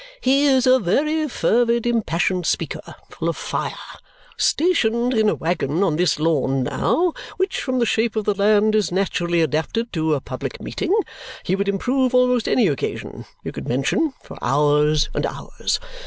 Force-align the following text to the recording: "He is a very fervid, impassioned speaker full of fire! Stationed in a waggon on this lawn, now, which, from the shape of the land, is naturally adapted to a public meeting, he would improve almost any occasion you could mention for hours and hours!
"He 0.19 0.47
is 0.47 0.65
a 0.65 0.79
very 0.79 1.27
fervid, 1.29 1.85
impassioned 1.85 2.47
speaker 2.47 2.95
full 3.11 3.29
of 3.29 3.37
fire! 3.37 3.75
Stationed 4.35 5.13
in 5.13 5.29
a 5.29 5.35
waggon 5.35 5.83
on 5.83 5.95
this 5.95 6.17
lawn, 6.17 6.63
now, 6.63 7.13
which, 7.37 7.61
from 7.61 7.77
the 7.77 7.85
shape 7.85 8.15
of 8.15 8.25
the 8.25 8.33
land, 8.33 8.73
is 8.73 8.91
naturally 8.91 9.41
adapted 9.43 9.93
to 9.93 10.15
a 10.15 10.19
public 10.19 10.59
meeting, 10.59 10.95
he 11.43 11.55
would 11.55 11.67
improve 11.69 12.15
almost 12.15 12.49
any 12.49 12.65
occasion 12.67 13.25
you 13.43 13.51
could 13.51 13.67
mention 13.69 14.13
for 14.23 14.39
hours 14.41 15.07
and 15.13 15.27
hours! 15.27 15.79